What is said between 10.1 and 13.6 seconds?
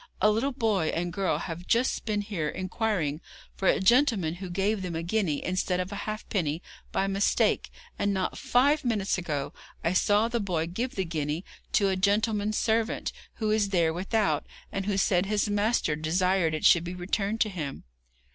the boy give the guinea to a gentleman's servant, who